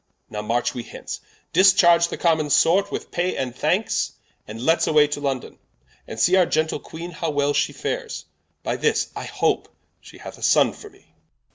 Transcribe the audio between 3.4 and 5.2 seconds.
Thankes, and let's away to